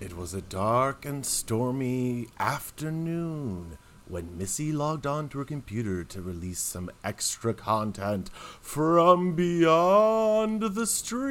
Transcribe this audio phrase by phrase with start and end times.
[0.00, 3.78] It was a dark and stormy afternoon
[4.08, 8.28] when Missy logged on to her computer to release some extra content
[8.60, 11.24] from beyond the stream.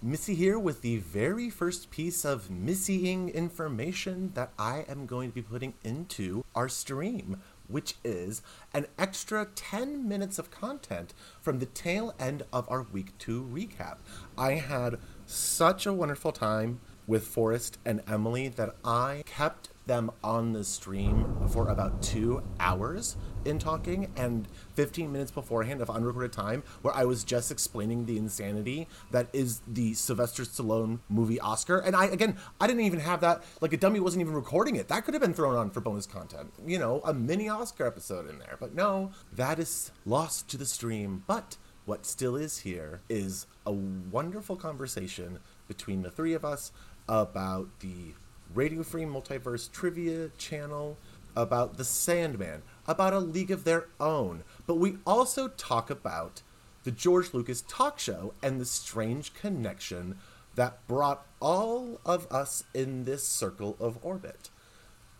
[0.00, 5.34] Missy here with the very first piece of Missying information that I am going to
[5.34, 8.40] be putting into our stream, which is
[8.72, 13.96] an extra 10 minutes of content from the tail end of our week two recap.
[14.36, 20.52] I had such a wonderful time with Forrest and Emily that I kept them on
[20.52, 23.16] the stream for about two hours
[23.48, 28.16] in talking and 15 minutes beforehand of unrecorded time where I was just explaining the
[28.16, 31.78] insanity that is the Sylvester Stallone movie Oscar.
[31.78, 34.88] And I, again, I didn't even have that, like a dummy wasn't even recording it.
[34.88, 38.28] That could have been thrown on for bonus content, you know, a mini Oscar episode
[38.28, 38.56] in there.
[38.60, 41.24] But no, that is lost to the stream.
[41.26, 46.70] But what still is here is a wonderful conversation between the three of us
[47.08, 48.12] about the
[48.54, 50.98] Radio Free Multiverse Trivia channel,
[51.38, 54.42] about The Sandman, about A League of Their Own.
[54.66, 56.42] But we also talk about
[56.82, 60.18] the George Lucas talk show and the strange connection
[60.56, 64.50] that brought all of us in this circle of orbit.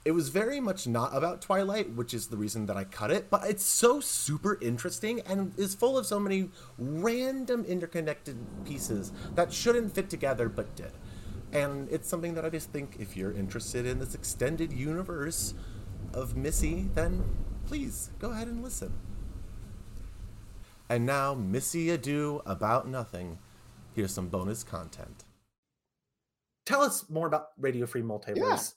[0.04, 3.30] It was very much not about Twilight, which is the reason that I cut it,
[3.30, 9.52] but it's so super interesting and is full of so many random interconnected pieces that
[9.52, 10.92] shouldn't fit together but did.
[11.52, 15.54] And it's something that I just think if you're interested in this extended universe
[16.14, 17.24] of Missy, then
[17.66, 18.92] please go ahead and listen.
[20.88, 23.38] And now, Missy Ado About Nothing.
[23.94, 25.24] Here's some bonus content.
[26.64, 28.74] Tell us more about Radio Free Multiverse.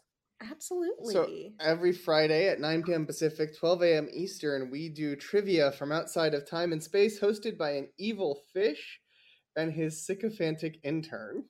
[0.49, 1.13] Absolutely.
[1.13, 3.05] So every Friday at 9 p.m.
[3.05, 4.07] Pacific, 12 a.m.
[4.11, 8.99] Eastern, we do trivia from outside of time and space, hosted by an evil fish
[9.55, 11.45] and his sycophantic intern.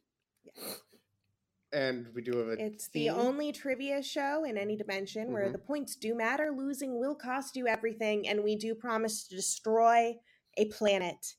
[1.73, 5.53] And we do have a it's the only trivia show in any dimension where Mhm.
[5.53, 6.51] the points do matter.
[6.51, 10.19] Losing will cost you everything, and we do promise to destroy
[10.57, 11.35] a planet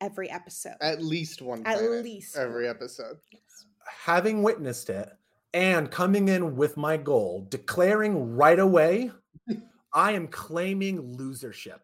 [0.00, 0.76] every episode.
[0.80, 2.74] at least one At planet least every one.
[2.76, 3.18] episode.
[3.88, 5.08] Having witnessed it
[5.54, 9.12] and coming in with my goal, declaring right away,
[9.92, 11.80] I am claiming losership.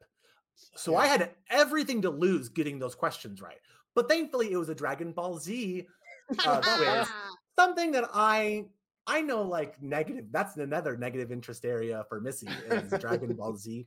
[0.75, 3.61] So I had everything to lose getting those questions right.
[3.95, 5.87] But thankfully, it was a Dragon Ball Z
[6.45, 6.61] uh,
[7.05, 7.09] quiz.
[7.59, 8.67] Something that I
[9.07, 10.27] I know like negative.
[10.31, 13.87] That's another negative interest area for Missy is Dragon Ball Z.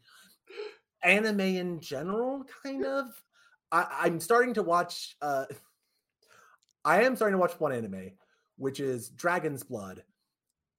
[1.04, 3.06] Anime in general, kind of.
[3.72, 5.16] I, I'm starting to watch.
[5.22, 5.46] Uh,
[6.86, 8.12] I am starting to watch one anime,
[8.58, 10.04] which is Dragon's Blood,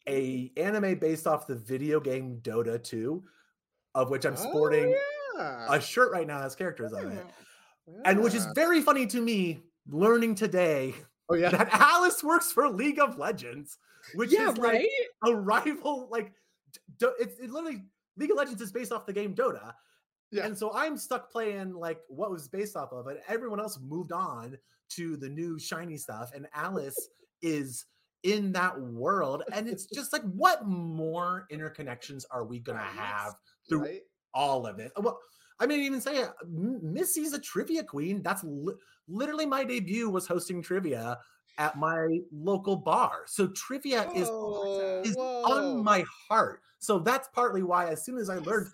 [0.09, 3.25] a anime based off the video game Dota 2,
[3.97, 5.67] of which I'm sporting Oh, yeah.
[5.75, 7.27] a shirt right now as characters on it,
[7.89, 8.01] Hmm.
[8.05, 9.63] and which is very funny to me.
[9.89, 10.95] Learning today
[11.29, 13.79] oh yeah, that Alice works for League of Legends,
[14.15, 14.89] which yeah, is like right.
[15.25, 16.09] a rival.
[16.11, 16.33] Like,
[16.99, 17.85] D- it's it literally
[18.17, 19.73] League of Legends is based off the game Dota,
[20.31, 20.47] Yeah.
[20.47, 23.23] and so I'm stuck playing like what was based off of it.
[23.29, 24.57] Everyone else moved on
[24.91, 27.09] to the new shiny stuff, and Alice
[27.43, 27.85] is
[28.23, 33.35] in that world, and it's just like, what more interconnections are we gonna have
[33.69, 34.01] through right?
[34.35, 34.93] all of it.
[34.99, 35.19] Well,
[35.59, 36.83] I mean, even say uh, it.
[36.83, 38.23] Missy's a trivia queen.
[38.23, 38.75] That's li-
[39.09, 41.19] literally my debut was hosting trivia
[41.59, 43.23] at my local bar.
[43.27, 45.43] So trivia is Whoa, is whoa.
[45.45, 46.61] on my heart.
[46.79, 48.69] So that's partly why, as soon as I learned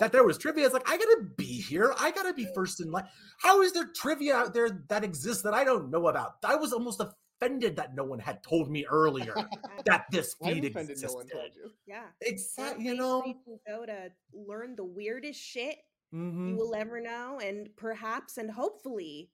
[0.00, 1.94] that there was trivia, it's like I gotta be here.
[1.98, 3.06] I gotta be first in line.
[3.38, 6.34] How is there trivia out there that exists that I don't know about?
[6.44, 9.34] I was almost offended that no one had told me earlier
[9.86, 11.06] that this I'm feed existed.
[11.08, 11.70] no one told you.
[11.86, 12.04] Yeah.
[12.20, 13.22] Exactly, you know,
[13.66, 15.78] go to learn the weirdest shit
[16.12, 16.50] Mhm.
[16.50, 19.30] you will ever know, and perhaps and hopefully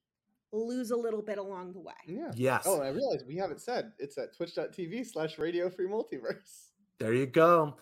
[0.52, 1.92] lose a little bit along the way.
[2.06, 2.30] Yeah.
[2.34, 2.64] Yes.
[2.66, 6.68] Oh, I realize we haven't said it's at twitch.tv slash radio free multiverse.
[6.98, 7.76] There you go.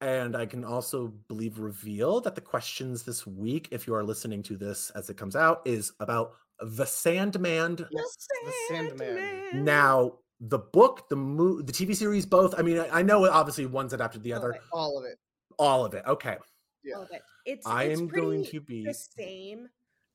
[0.00, 4.42] And I can also believe reveal that the questions this week, if you are listening
[4.44, 7.76] to this as it comes out, is about the Sandman.
[7.90, 9.64] Yes, the Sandman.
[9.64, 12.58] Now, the book, the mo- the TV series, both.
[12.58, 14.50] I mean, I, I know obviously one's adapted the other.
[14.50, 14.60] right.
[14.72, 15.18] All of it.
[15.56, 16.04] All of it.
[16.04, 16.36] Okay.
[16.84, 17.04] Yeah.
[17.10, 17.22] It.
[17.44, 18.84] It's I it's am going to be.
[18.84, 19.68] the same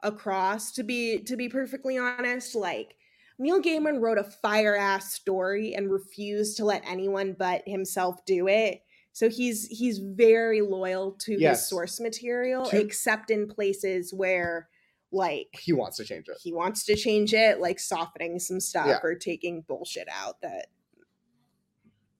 [0.03, 2.95] across to be to be perfectly honest like
[3.39, 8.47] Neil Gaiman wrote a fire ass story and refused to let anyone but himself do
[8.47, 8.81] it.
[9.13, 11.59] So he's he's very loyal to Yes.
[11.61, 14.69] his source material, To- except in places where
[15.11, 16.37] like He wants to change it.
[16.41, 18.99] he wants to change it, like softening some stuff Yeah.
[19.03, 20.67] or taking bullshit out that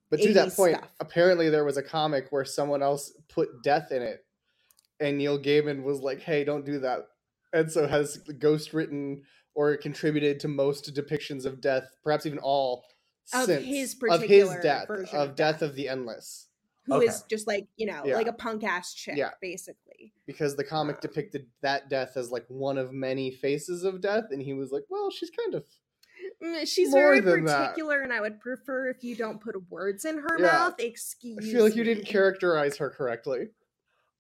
[0.09, 0.89] But to that point, stuff.
[0.99, 4.25] apparently there was a comic where someone else put death in it,
[4.99, 7.07] and Neil Gaiman was like, "Hey, don't do that,"
[7.53, 9.23] and so has ghost written
[9.55, 12.83] or contributed to most depictions of death, perhaps even all
[13.33, 15.69] Of since his of his particular death version of of death death.
[15.69, 16.49] of the endless
[16.85, 17.25] Who is Okay.
[17.29, 18.15] just like you know Yeah.
[18.15, 19.31] like a punk ass chick, Yeah.
[19.41, 20.13] basically.
[20.25, 24.41] because the comic depicted that death as like one of many faces of death and
[24.41, 25.65] he was like well she's kind of
[26.43, 27.69] Mm, She's More very than that.
[27.69, 30.45] particular, and I would prefer if you don't put words in her Yeah.
[30.45, 30.75] mouth.
[30.79, 31.37] Excuse.
[31.39, 33.49] i feel like you didn't characterize her correctly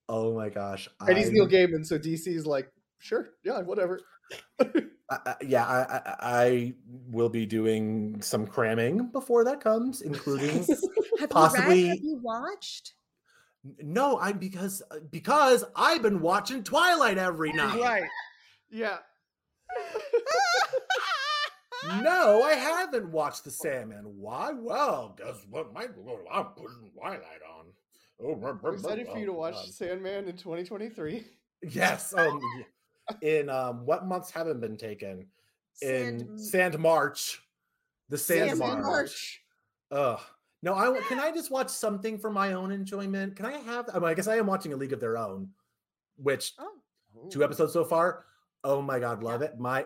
[0.09, 0.87] Oh my gosh.
[1.01, 3.99] and he's I'm- neil gaiman so dc's like sure yeah whatever
[4.59, 6.73] I- I- yeah, I, I, I
[7.09, 10.65] will be doing some cramming before that comes, including
[11.19, 11.89] Have possibly- you read?
[11.89, 12.93] Have you watched?
[13.81, 17.79] no, I'm because uh, because I've been watching Twilight every night.
[17.81, 18.03] right
[18.69, 18.97] yeah
[22.01, 24.03] No, I haven't watched The Sandman.
[24.17, 24.51] Why?
[24.51, 25.73] Well, guess what?
[25.73, 25.83] My
[26.31, 27.21] I'm putting Twilight
[27.57, 27.65] on.
[28.21, 29.65] Oh, we're excited for you to watch God.
[29.65, 31.23] sandman in 2023
[31.69, 32.13] Yes.
[33.09, 35.27] Um, in um, what months haven't been taken?
[35.81, 37.41] In Sand- Sand March,
[38.09, 38.81] the Sand, Sand March.
[38.81, 39.41] March.
[39.91, 40.19] Ugh.
[40.61, 43.35] No, I can I just watch something for my own enjoyment?
[43.35, 43.89] Can I have?
[43.93, 45.49] I, mean, I guess I am watching A League of Their Own,
[46.17, 46.53] which
[47.29, 48.25] two episodes so far.
[48.63, 49.57] Oh my god, love it.
[49.57, 49.85] My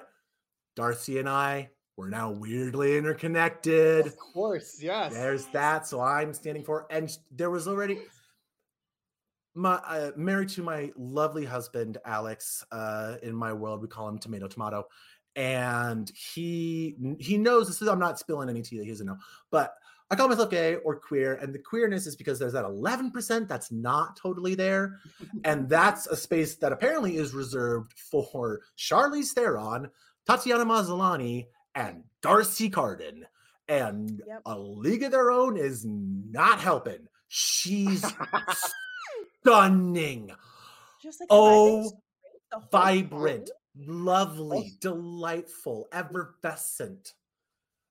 [0.75, 4.07] D'Arcy and I we're now weirdly interconnected.
[4.07, 5.86] of course yes There's that.
[5.86, 8.00] So I'm standing for, and there was already
[9.53, 12.63] my uh, married to my lovely husband Alex.
[12.71, 14.86] Uh, in my world, we call him Tomato Tomato,
[15.36, 17.88] and he he knows this is.
[17.88, 19.18] I'm not spilling any tea that he doesn't know,
[19.50, 19.74] but
[20.09, 23.71] I call myself gay or queer, and the queerness is because there's that 11% that's
[23.71, 25.00] not totally there,
[25.45, 29.89] and that's a space that apparently is reserved for Charlize Theron,
[30.27, 31.45] Tatiana Maslany,
[31.75, 33.25] and D'Arcy Carden.
[33.69, 34.42] And Yep.
[34.45, 37.07] a league of their own is not helping.
[37.30, 38.04] She's
[39.42, 40.32] stunning,
[41.02, 41.92] just like Oh,
[42.72, 43.86] vibrant, time.
[43.88, 47.14] lovely, delightful, effervescent.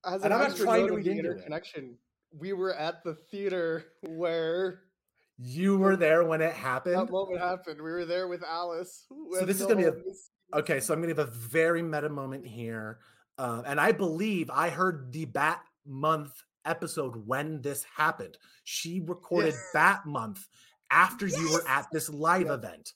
[0.05, 1.97] As And an I'm not trying to of read the into it.
[2.33, 4.83] we were at the theater where
[5.39, 6.97] You were there when it happened.
[6.97, 7.81] that moment happened.
[7.83, 9.07] We were there with Alice.
[9.39, 12.47] So this is gonna be a- Okay, so I'm gonna give a very meta moment
[12.47, 12.99] here,
[13.39, 18.37] um, and I believe I heard the Bat Month episode when this happened.
[18.65, 19.71] She recorded Yes.
[19.73, 20.47] Bat Month
[20.91, 22.59] after you were at this live Yep.
[22.59, 22.93] event.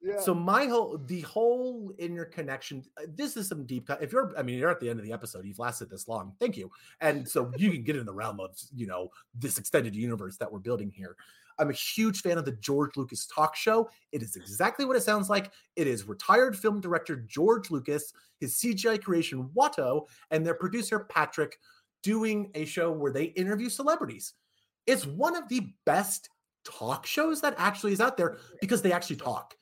[0.00, 0.18] yeah.
[0.20, 2.84] So my whole the whole interconnection.
[2.98, 4.02] uh, This is some deep cut.
[4.02, 5.44] If you're, I mean, you're at the end of the episode.
[5.44, 6.34] You've lasted this long.
[6.40, 6.70] Thank you.
[7.00, 10.50] And so you can get in the realm of you know this extended universe that
[10.50, 11.16] we're building here.
[11.58, 13.88] I'm a huge fan of the George Lucas talk show.
[14.10, 15.52] It is exactly what it sounds like.
[15.76, 21.58] It is retired film director George Lucas, his CGI creation Watto, and their producer Patrick
[22.02, 24.32] doing a show where they interview celebrities.
[24.86, 26.30] It's one of the best
[26.64, 29.54] talk shows that actually is out there because they actually talk.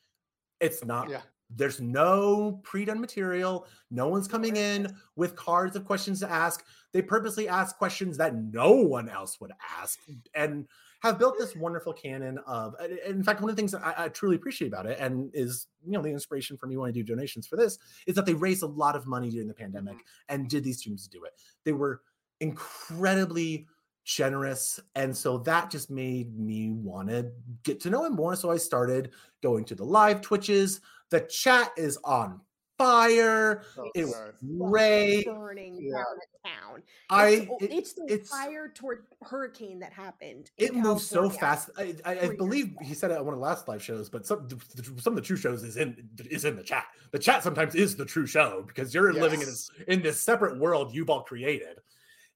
[0.59, 1.21] It's not yeah.
[1.49, 3.67] there's no pre-done material.
[3.89, 6.63] No one's coming in with cards of questions to ask.
[6.93, 9.99] They purposely ask questions that no one else would ask
[10.35, 10.67] and
[11.01, 12.75] have built this wonderful canon of
[13.05, 15.67] in fact one of the things that I, I truly appreciate about it and is
[15.83, 18.33] you know the inspiration for me when I do donations for this is that they
[18.33, 20.33] raised a lot of money during the pandemic mm-hmm.
[20.35, 21.33] and did these streams to do it.
[21.65, 22.01] They were
[22.39, 23.67] incredibly
[24.15, 27.31] generous and so that just made me want to
[27.63, 29.11] get to know him more so i started
[29.41, 30.81] going to the live twitches.
[31.09, 32.39] The chat is on
[32.77, 33.63] fire.
[33.77, 35.25] Oh, it was great.
[35.25, 35.97] Burning Yeah.
[35.97, 36.83] down the town.
[37.09, 40.51] i It's, it, it's the it's- fire toward hurricane that happened.
[40.57, 41.69] in it moves so fast.
[41.77, 44.25] I, I, I believe he said it at one of the last live shows but
[44.25, 46.85] some the, the- some of the true shows is in is in the chat.
[47.11, 50.57] The chat sometimes is the true show because you're living in this in this separate
[50.59, 51.79] world you've all created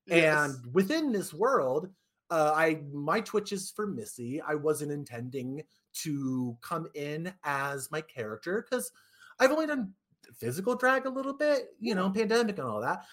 [0.07, 0.51] Yes.
[0.51, 1.89] and within this world
[2.31, 4.41] uh, i my twitch is for missy.
[4.41, 5.63] I wasn't intending
[6.03, 8.91] to come in as my character because
[9.39, 9.93] i've only done
[10.37, 13.05] physical drag a little bit you know pandemic and all that.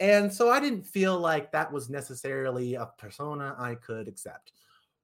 [0.00, 4.52] And so i didn't feel like that was necessarily a persona i could accept.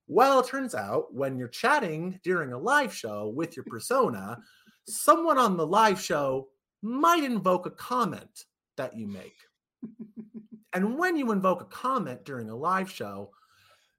[0.06, 4.38] Well it turns out when you're chatting during a live show with your persona
[4.86, 6.48] someone on the live show
[6.82, 8.44] might invoke a comment
[8.76, 9.36] that you make
[10.74, 13.30] and when you invoke a comment during a live show,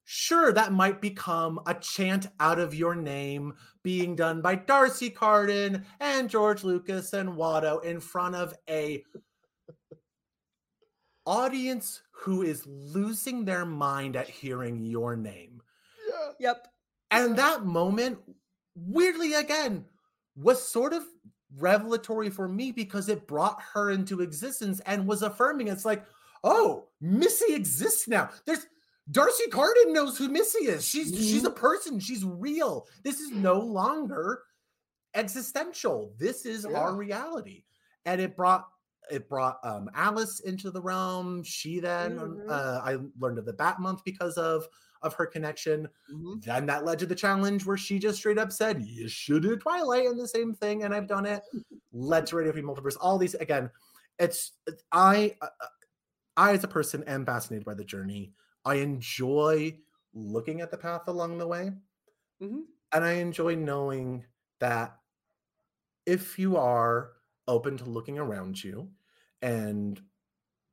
[0.04, 5.86] sure, that might become a chant out of your name being done by D'Arcy Carden
[6.02, 9.04] and George Lucas and Watto in front of a
[11.26, 15.62] audience who is losing their mind at hearing your name.
[16.08, 16.32] yeah.
[16.40, 16.68] Yep.
[17.12, 18.20] And that moment,
[18.76, 19.86] weirdly again,
[20.36, 21.04] was sort of
[21.58, 25.70] revelatory for me because it brought her into existence and was affirming.
[25.70, 26.04] It's like,
[26.46, 28.30] oh, Missy exists now.
[28.46, 28.66] There's
[29.12, 30.88] D'Arcy Carden knows who Missy is.
[30.88, 32.00] She's she's a person.
[32.00, 32.88] She's real.
[33.04, 34.42] This is no longer
[35.14, 36.14] existential.
[36.18, 37.64] This is our reality.
[38.06, 38.68] And it brought
[39.12, 41.44] it brought um, Alice into the realm.
[41.44, 42.50] She then Mhm.
[42.50, 44.68] uh, I learned of the Bat Month because of
[45.04, 45.88] of her connection.
[46.12, 46.44] Mhm.
[46.44, 49.56] Then that led to the challenge where she just straight up said, "You should do
[49.56, 51.44] Twilight," and the same thing, and I've done it.
[51.98, 52.98] led to Radio Free Multiverse.
[53.00, 53.70] All these again,
[54.20, 54.54] it's
[54.92, 55.48] I uh,
[56.38, 58.34] I as a person am fascinated by the journey.
[58.66, 59.82] I enjoy
[60.14, 61.72] looking at the path along the way,
[62.40, 62.76] Mhm.
[62.92, 64.26] and I enjoy knowing
[64.60, 65.00] that
[66.06, 67.14] if you are
[67.48, 68.92] open to looking around you
[69.42, 70.02] and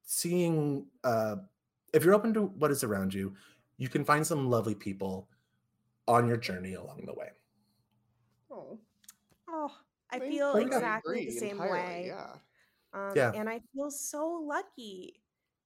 [0.05, 1.37] seeing uh
[1.95, 3.35] if you're open to what is around you
[3.79, 5.31] you can find some lovely people
[6.09, 7.31] on your journey along the way
[8.51, 8.81] Oh,
[9.49, 12.07] Oh, I think- feel exactly the same entirely, way.
[12.07, 12.39] Yeah.
[12.93, 13.33] Um, Yeah.
[13.33, 15.22] And I feel so lucky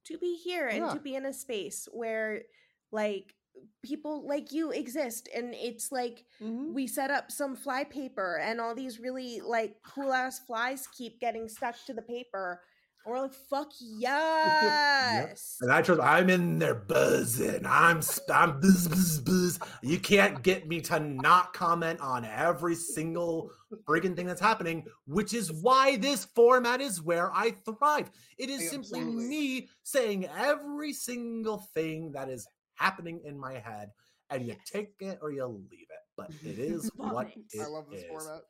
[0.07, 0.91] to be here and Yeah.
[0.91, 2.43] to be in a space where,
[2.91, 3.35] like,
[3.83, 5.27] people like you exist.
[5.35, 6.73] And it's like Mhm.
[6.73, 11.19] we set up some fly paper, and all these really, like, cool ass flies keep
[11.19, 12.61] getting stuck to the paper.
[13.07, 15.57] And we're like, fuck yes.
[15.61, 20.43] and i trust i'm in there buzzing i'm sp- i'm buzz buzz buzz you can't
[20.43, 23.49] get me to not comment on every single
[23.87, 28.69] friggin' thing that's happening which is why this format is where i thrive it is
[28.69, 29.25] simply Absolutely.
[29.25, 32.45] me saying every single thing that is
[32.75, 33.89] happening in my head
[34.31, 34.69] and you Yes.
[34.69, 37.37] take it or you leave it but it is what it.
[37.53, 38.07] it I love this is.
[38.09, 38.41] format.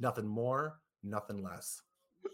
[0.00, 1.80] nothing more nothing less
[2.24, 2.30] Yeah.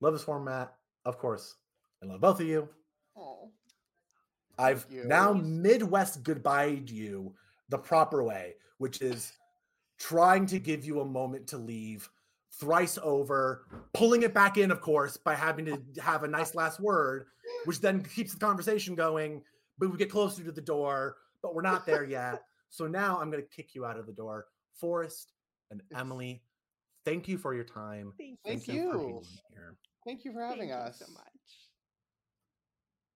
[0.00, 1.56] Love this format of course
[2.02, 2.68] i love both of you
[3.16, 3.50] Oh.
[4.58, 5.04] I've you.
[5.04, 7.34] now Midwest goodbye you
[7.68, 9.32] the proper way, which is
[9.98, 12.08] trying to give you a moment to leave
[12.52, 16.80] thrice over, pulling it back in, of course, by having to have a nice last
[16.80, 17.26] word,
[17.64, 19.42] which then keeps the conversation going.
[19.78, 22.42] But we get closer to the door, but we're not there yet.
[22.68, 24.46] So now I'm going to kick you out of the door.
[24.74, 25.32] Forrest
[25.70, 26.42] and Emily,
[27.04, 28.12] thank you for your time.
[28.18, 28.36] Thank you.
[28.44, 29.22] Thank for being you.
[30.04, 30.98] Thank you for Thank having you us.
[30.98, 31.29] so much.